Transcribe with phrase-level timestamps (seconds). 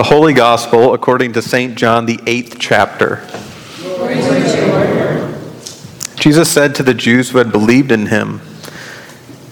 [0.00, 1.76] The Holy Gospel according to St.
[1.76, 3.16] John, the eighth chapter.
[6.16, 8.40] Jesus said to the Jews who had believed in him,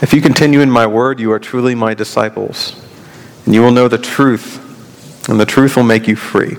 [0.00, 2.82] If you continue in my word, you are truly my disciples,
[3.44, 6.56] and you will know the truth, and the truth will make you free.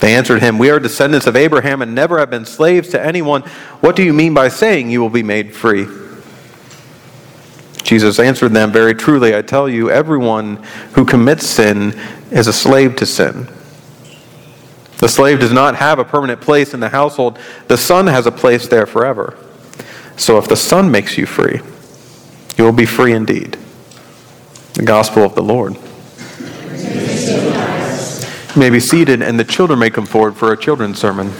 [0.00, 3.42] They answered him, We are descendants of Abraham and never have been slaves to anyone.
[3.78, 5.86] What do you mean by saying you will be made free?
[7.84, 10.56] Jesus answered them, Very truly, I tell you, everyone
[10.94, 11.98] who commits sin
[12.30, 13.46] is a slave to sin.
[14.98, 18.32] The slave does not have a permanent place in the household, the son has a
[18.32, 19.36] place there forever.
[20.16, 21.60] So if the son makes you free,
[22.56, 23.58] you will be free indeed.
[24.74, 25.76] The gospel of the Lord.
[28.54, 31.32] You may be seated, and the children may come forward for a children's sermon.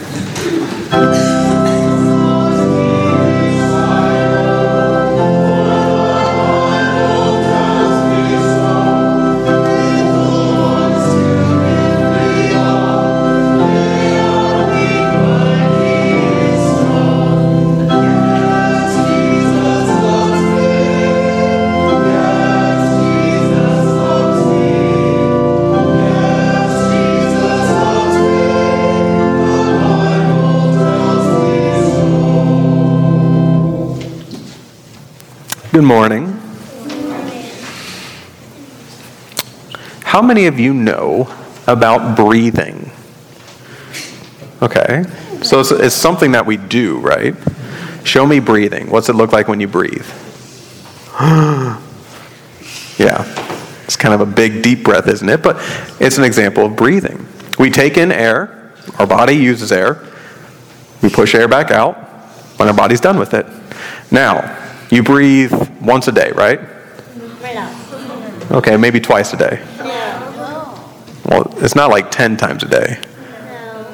[35.75, 36.27] Good morning.
[40.05, 41.29] How many of you know
[41.67, 42.91] about breathing?
[44.61, 45.03] Okay,
[45.43, 47.35] so it's, it's, something that we do, right?
[48.05, 48.89] Show me breathing.
[48.89, 50.07] What's it look like when you breathe?
[52.97, 53.25] yeah,
[53.83, 55.43] it's kind of a big, deep breath, isn't it?
[55.43, 55.57] But
[55.99, 57.27] it's an example of breathing.
[57.59, 60.01] We take in air, our body uses air,
[61.01, 61.97] we push air back out
[62.57, 63.45] when our body's done with it.
[64.09, 64.61] Now,
[64.95, 66.59] you breathe once a day, right?
[68.51, 69.61] Okay, maybe twice a day.
[71.25, 72.99] Well, it's not like 10 times a day.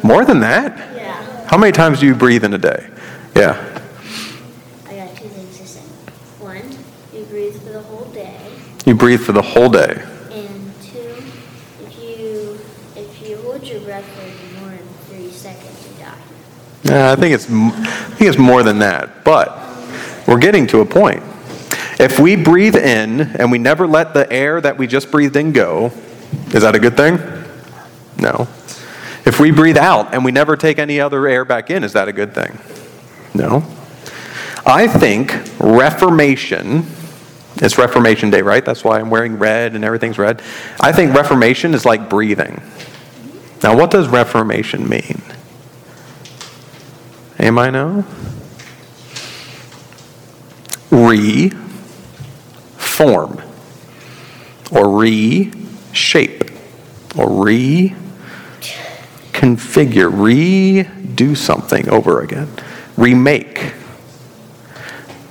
[0.03, 0.77] More than that?
[0.95, 1.47] Yeah.
[1.47, 2.89] How many times do you breathe in a day?
[3.35, 3.53] Yeah.
[4.85, 5.79] I got two things to say.
[6.39, 6.61] One,
[7.13, 8.37] you breathe for the whole day.
[8.85, 10.03] You breathe for the whole day.
[10.31, 11.23] And two,
[11.85, 12.59] if you
[12.95, 16.17] if you hold your breath for more than three seconds, you die.
[16.83, 19.57] Yeah, I think it's I think it's more than that, but
[20.31, 21.21] we're getting to a point.
[21.99, 25.51] If we breathe in and we never let the air that we just breathed in
[25.51, 25.91] go,
[26.53, 27.17] is that a good thing?
[28.17, 28.47] No.
[29.25, 32.07] If we breathe out and we never take any other air back in, is that
[32.07, 32.57] a good thing?
[33.33, 33.65] No.
[34.65, 36.85] I think Reformation,
[37.57, 38.63] it's Reformation Day, right?
[38.63, 40.41] That's why I'm wearing red and everything's red.
[40.79, 42.61] I think Reformation is like breathing.
[43.63, 45.21] Now, what does Reformation mean?
[47.37, 48.05] Am I know?
[50.91, 52.21] Reform
[54.71, 56.43] or reshape
[57.17, 57.95] or reconfigure,
[60.11, 62.49] redo something over again,
[62.97, 63.73] remake.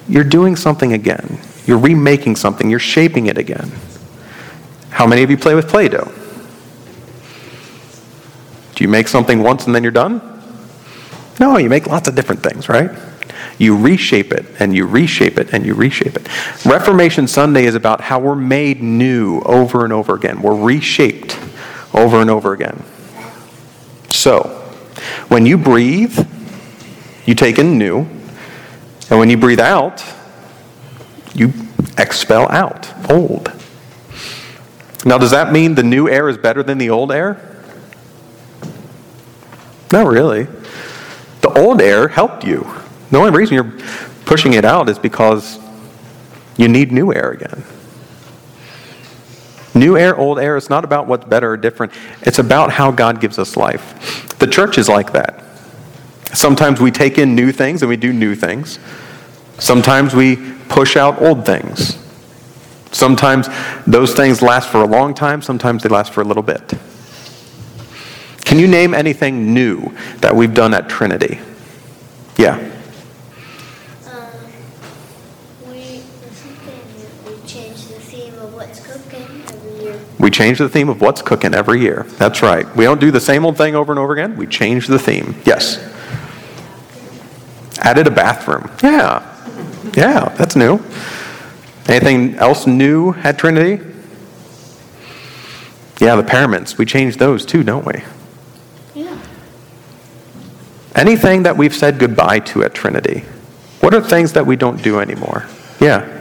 [0.08, 1.38] You're doing something again.
[1.66, 2.68] You're remaking something.
[2.68, 3.70] You're shaping it again.
[4.90, 6.12] How many of you play with Play Doh?
[8.74, 10.20] Do you make something once and then you're done?
[11.38, 12.90] No, you make lots of different things, right?
[13.60, 16.26] You reshape it and you reshape it and you reshape it.
[16.64, 20.40] Reformation Sunday is about how we're made new over and over again.
[20.40, 21.38] We're reshaped
[21.92, 22.82] over and over again.
[24.08, 24.44] So,
[25.28, 26.26] when you breathe,
[27.26, 28.08] you take in new,
[29.10, 30.02] and when you breathe out,
[31.34, 31.52] you
[31.98, 33.52] expel out old.
[35.04, 37.62] Now, does that mean the new air is better than the old air?
[39.92, 40.44] Not really.
[41.42, 42.66] The old air helped you.
[43.10, 43.72] The only reason you're
[44.24, 45.58] pushing it out is because
[46.56, 47.64] you need new air again.
[49.74, 51.92] New air, old air, it's not about what's better or different.
[52.22, 54.28] It's about how God gives us life.
[54.38, 55.44] The church is like that.
[56.32, 58.78] Sometimes we take in new things and we do new things.
[59.58, 60.36] Sometimes we
[60.68, 61.98] push out old things.
[62.92, 63.48] Sometimes
[63.86, 66.74] those things last for a long time, sometimes they last for a little bit.
[68.44, 71.38] Can you name anything new that we've done at Trinity?
[72.36, 72.56] Yeah.
[74.06, 74.22] Um,
[75.68, 76.02] we
[76.32, 76.80] something
[77.26, 80.00] we changed the theme of what's cooking every year.
[80.20, 82.04] We change the theme of what's cooking every year.
[82.18, 82.66] That's right.
[82.76, 84.36] We don't do the same old thing over and over again.
[84.36, 85.34] We change the theme.
[85.46, 85.78] Yes.
[87.78, 88.70] Added a bathroom.
[88.82, 89.26] Yeah.
[89.96, 90.74] Yeah, that's new.
[91.88, 93.82] Anything else new at Trinity?
[95.98, 96.76] Yeah, the paraments.
[96.76, 98.02] We change those too, don't we?
[98.94, 99.18] Yeah.
[100.94, 103.24] Anything that we've said goodbye to at Trinity?
[103.80, 105.46] What are things that we don't do anymore?
[105.80, 106.19] Yeah.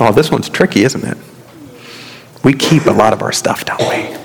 [0.00, 1.18] Oh, this one's tricky, isn't it?
[2.44, 4.16] We keep a lot of our stuff, don't we?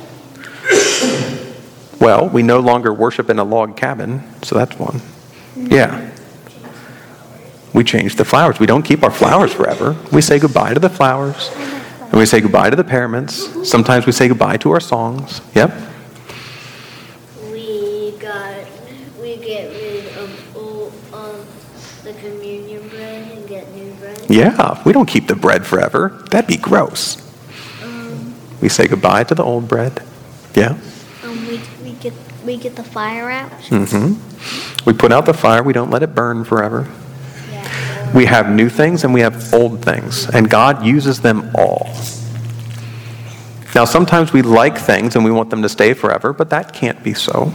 [2.00, 5.02] Well, we no longer worship in a log cabin, so that's one.
[5.56, 6.12] Yeah.
[7.74, 8.60] We change the flowers.
[8.60, 9.96] We don't keep our flowers forever.
[10.12, 11.50] We say goodbye to the flowers.
[12.02, 13.68] And we say goodbye to the paraments.
[13.68, 15.42] Sometimes we say goodbye to our songs.
[15.56, 15.72] Yep.
[17.52, 18.68] We got
[19.20, 24.23] we get rid of all of the communion bread and get new bread.
[24.34, 26.10] Yeah, we don't keep the bread forever.
[26.32, 27.18] That'd be gross.
[27.84, 30.02] Um, We say goodbye to the old bread.
[30.56, 30.74] Yeah.
[31.24, 32.14] um we, we get
[32.46, 33.52] we get the fire out.
[33.70, 34.16] hmm
[34.86, 35.62] We put out the fire.
[35.64, 36.88] We don't let it burn forever.
[37.52, 38.16] Yeah.
[38.18, 41.88] We have new things and we have old things, and God uses them all.
[43.76, 47.02] Now, sometimes we like things and we want them to stay forever, but that can't
[47.04, 47.52] be so.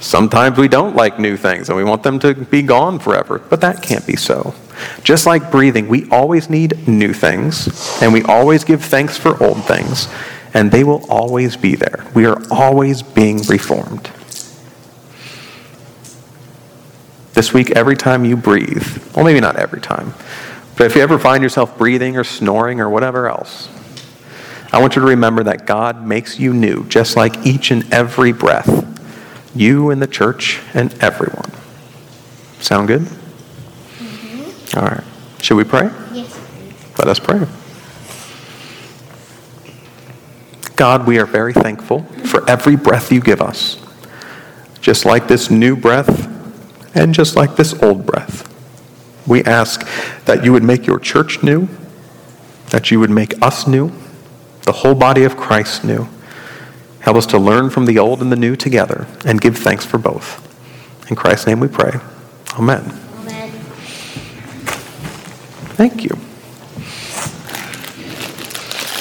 [0.00, 3.60] Sometimes we don't like new things and we want them to be gone forever, but
[3.60, 4.54] that can't be so.
[5.02, 9.64] Just like breathing, we always need new things and we always give thanks for old
[9.64, 10.08] things,
[10.54, 12.06] and they will always be there.
[12.14, 14.10] We are always being reformed.
[17.34, 20.14] This week, every time you breathe, well, maybe not every time,
[20.76, 23.68] but if you ever find yourself breathing or snoring or whatever else,
[24.72, 28.32] I want you to remember that God makes you new, just like each and every
[28.32, 28.86] breath.
[29.54, 31.50] You and the church and everyone.
[32.60, 33.08] Sound good?
[34.76, 35.04] All right.
[35.40, 35.90] Should we pray?
[36.12, 36.38] Yes.
[36.98, 37.46] Let us pray.
[40.76, 43.76] God, we are very thankful for every breath you give us,
[44.80, 46.26] just like this new breath
[46.94, 48.48] and just like this old breath.
[49.26, 49.86] We ask
[50.24, 51.68] that you would make your church new,
[52.70, 53.92] that you would make us new,
[54.62, 56.08] the whole body of Christ new.
[57.00, 59.98] Help us to learn from the old and the new together and give thanks for
[59.98, 60.46] both.
[61.10, 61.98] In Christ's name we pray.
[62.58, 63.09] Amen.
[65.80, 66.10] Thank you.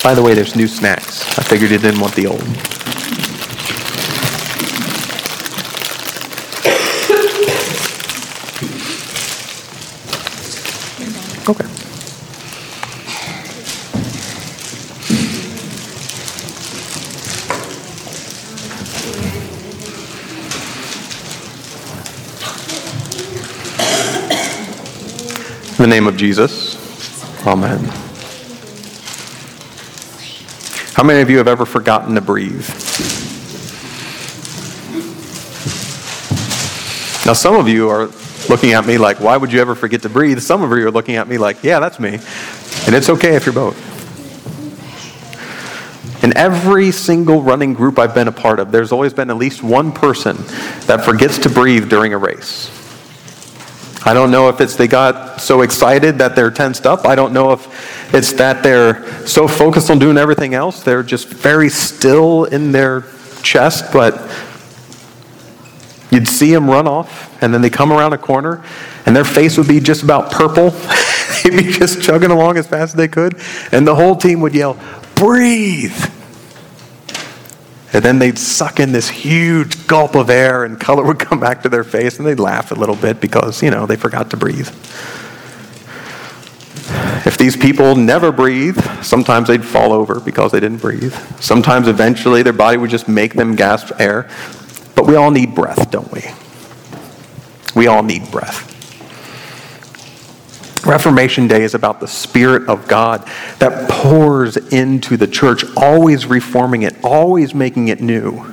[0.02, 1.28] By the way, there's new snacks.
[1.38, 2.42] I figured you didn't want the old.
[11.50, 11.68] Okay.
[25.76, 26.69] In the name of Jesus,
[27.50, 27.80] amen.
[30.94, 32.68] How many of you have ever forgotten to breathe?
[37.26, 38.10] Now, some of you are
[38.50, 40.40] looking at me like, why would you ever forget to breathe?
[40.40, 42.20] Some of you are looking at me like, yeah, that's me.
[42.86, 43.78] And it's okay if you're both.
[46.24, 49.64] In every single running group I've been a part of, there's always been at least
[49.64, 50.38] one person
[50.88, 52.79] that forgets to breathe during a race.
[54.10, 57.06] I don't know if it's they got so excited that they're tensed up.
[57.06, 61.28] I don't know if it's that they're so focused on doing everything else, they're just
[61.28, 63.04] very still in their
[63.44, 64.16] chest, but
[66.10, 68.64] you'd see them run off, and then they come around a corner,
[69.06, 70.72] and their face would be just about purple.
[71.44, 73.40] They'd be just chugging along as fast as they could,
[73.72, 74.76] and the whole team would yell,
[75.14, 75.94] Breathe!
[77.92, 81.64] And then they'd suck in this huge gulp of air and color would come back
[81.64, 84.38] to their face and they'd laugh a little bit because, you know, they forgot to
[84.38, 84.70] breathe.
[87.26, 91.14] If these people never breathe, sometimes they'd fall over because they didn't breathe.
[91.40, 94.30] Sometimes eventually their body would just make them gasp air.
[94.96, 96.24] But we all need breath, don't we?
[97.76, 98.69] We all need breath.
[100.86, 103.28] Reformation Day is about the Spirit of God
[103.60, 108.46] that pours into the church, always reforming it, always making it new.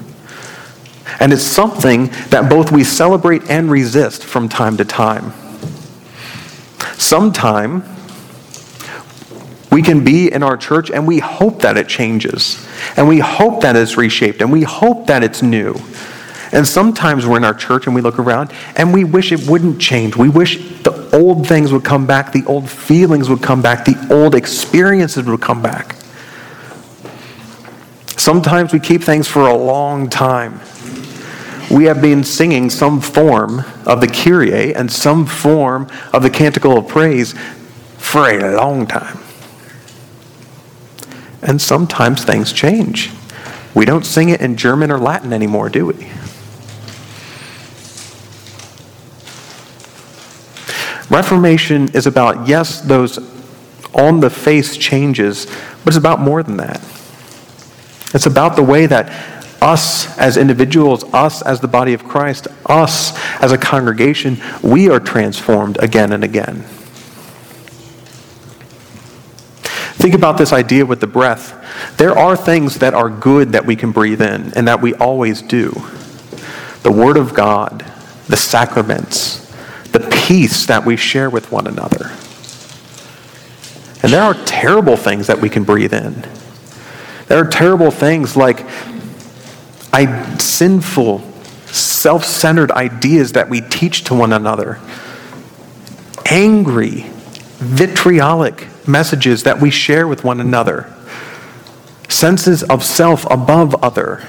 [1.21, 5.33] And it's something that both we celebrate and resist from time to time.
[6.95, 7.85] Sometime
[9.71, 12.67] we can be in our church and we hope that it changes,
[12.97, 15.75] and we hope that it's reshaped, and we hope that it's new.
[16.53, 19.81] And sometimes we're in our church and we look around and we wish it wouldn't
[19.81, 20.17] change.
[20.17, 23.97] We wish the old things would come back, the old feelings would come back, the
[24.11, 25.97] old experiences would come back.
[28.19, 30.61] Sometimes we keep things for a long time.
[31.71, 36.79] We have been singing some form of the Kyrie and some form of the Canticle
[36.79, 37.35] of Praise
[37.99, 39.19] for a long time.
[41.43, 43.11] And sometimes things change.
[43.75, 46.09] We don't sing it in German or Latin anymore, do we?
[51.17, 53.19] Reformation is about, yes, those
[53.95, 55.47] on the face changes,
[55.83, 56.77] but it's about more than that.
[58.13, 59.09] It's about the way that
[59.63, 65.01] us as individuals, us as the body of Christ, us as a congregation, we are
[65.01, 66.65] transformed again and again.
[69.97, 71.97] Think about this idea with the breath.
[71.97, 75.41] There are things that are good that we can breathe in and that we always
[75.41, 75.71] do.
[76.83, 77.87] The Word of God,
[78.29, 79.46] the sacraments,
[79.97, 82.11] the peace that we share with one another.
[84.03, 86.23] And there are terrible things that we can breathe in.
[87.29, 88.67] There are terrible things like
[89.95, 91.21] I, sinful,
[91.65, 94.81] self centered ideas that we teach to one another,
[96.27, 97.07] angry,
[97.57, 100.93] vitriolic messages that we share with one another,
[102.11, 104.27] senses of self above other.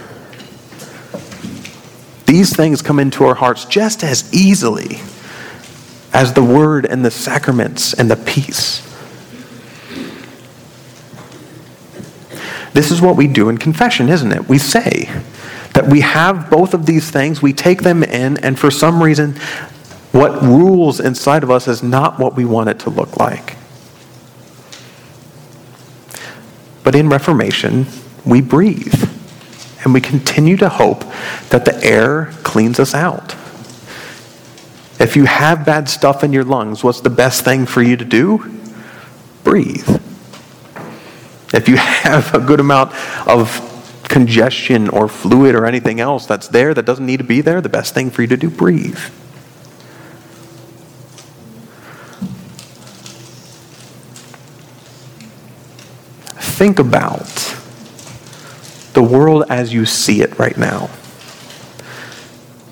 [2.26, 5.02] These things come into our hearts just as easily
[6.14, 8.84] as the word and the sacraments and the peace.
[12.74, 14.48] This is what we do in confession, isn't it?
[14.48, 15.10] We say
[15.74, 19.36] that we have both of these things, we take them in, and for some reason,
[20.12, 23.56] what rules inside of us is not what we want it to look like.
[26.84, 27.88] But in Reformation,
[28.26, 29.10] we breathe
[29.84, 31.02] and we continue to hope
[31.50, 33.36] that the air cleans us out.
[35.00, 38.06] If you have bad stuff in your lungs, what's the best thing for you to
[38.06, 38.60] do?
[39.44, 39.88] Breathe.
[41.54, 42.94] If you have a good amount
[43.28, 43.64] of
[44.10, 47.70] congestion or fluid or anything else that's there that doesn't need to be there, the
[47.70, 49.00] best thing for you to do, breathe.
[56.58, 57.56] think about
[58.94, 60.90] the world as you see it right now.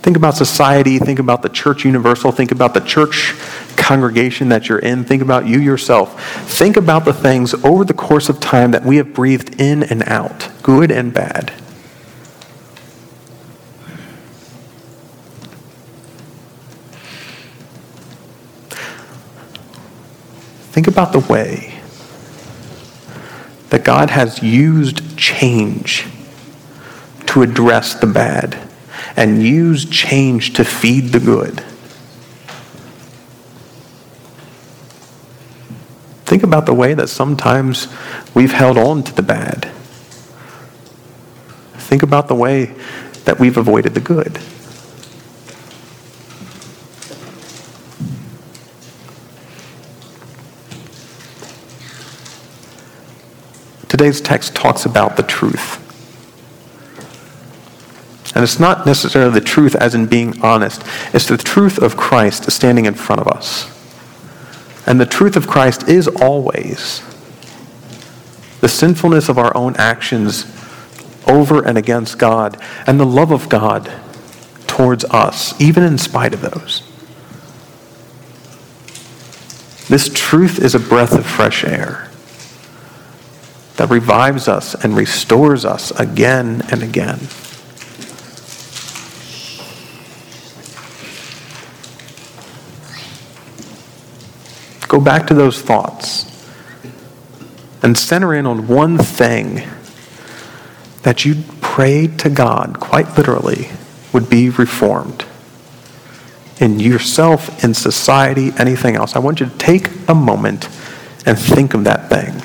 [0.05, 3.33] Think about society, think about the church universal, think about the church
[3.75, 6.21] congregation that you're in, think about you yourself.
[6.47, 10.03] Think about the things over the course of time that we have breathed in and
[10.03, 11.49] out, good and bad.
[20.69, 21.79] Think about the way
[23.71, 26.05] that God has used change
[27.25, 28.64] to address the bad
[29.15, 31.63] and use change to feed the good.
[36.25, 37.87] Think about the way that sometimes
[38.33, 39.71] we've held on to the bad.
[41.77, 42.73] Think about the way
[43.25, 44.39] that we've avoided the good.
[53.87, 55.84] Today's text talks about the truth.
[58.45, 60.83] It's not necessarily the truth as in being honest,
[61.15, 63.65] it's the truth of Christ standing in front of us.
[64.85, 67.01] And the truth of Christ is always
[68.61, 70.45] the sinfulness of our own actions
[71.25, 73.91] over and against God, and the love of God
[74.67, 76.83] towards us, even in spite of those.
[79.89, 82.11] This truth is a breath of fresh air
[83.77, 87.27] that revives us and restores us again and again.
[94.87, 96.31] Go back to those thoughts
[97.81, 99.67] and center in on one thing
[101.03, 103.69] that you prayed to God, quite literally,
[104.11, 105.25] would be reformed
[106.59, 109.15] in yourself, in society, anything else.
[109.15, 110.65] I want you to take a moment
[111.25, 112.41] and think of that thing.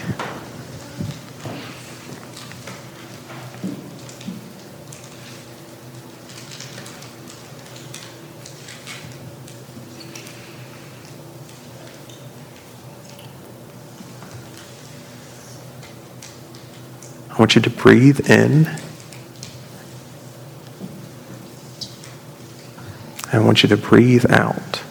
[17.41, 18.67] I want you to breathe in.
[23.33, 24.83] I want you to breathe out.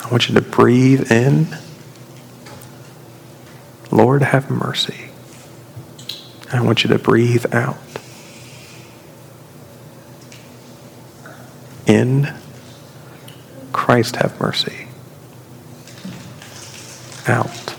[0.00, 1.48] I want you to breathe in.
[3.90, 5.10] Lord, have mercy.
[6.52, 7.78] I want you to breathe out.
[11.88, 12.32] In
[13.72, 14.87] Christ, have mercy
[17.28, 17.76] out.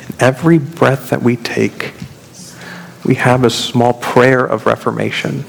[0.00, 1.92] In every breath that we take,
[3.04, 5.44] we have a small prayer of reformation.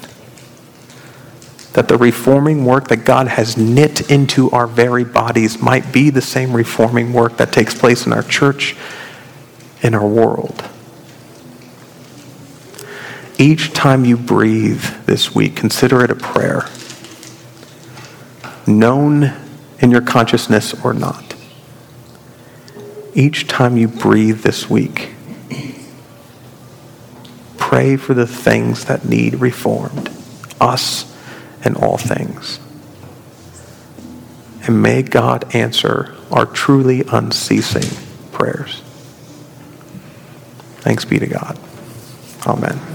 [1.73, 6.21] That the reforming work that God has knit into our very bodies might be the
[6.21, 8.75] same reforming work that takes place in our church,
[9.81, 10.69] in our world.
[13.37, 16.67] Each time you breathe this week, consider it a prayer,
[18.67, 19.33] known
[19.79, 21.35] in your consciousness or not.
[23.15, 25.13] Each time you breathe this week,
[27.57, 30.09] pray for the things that need reformed,
[30.61, 31.11] us
[31.63, 32.59] and all things.
[34.65, 37.89] And may God answer our truly unceasing
[38.31, 38.81] prayers.
[40.77, 41.59] Thanks be to God.
[42.47, 42.92] Amen.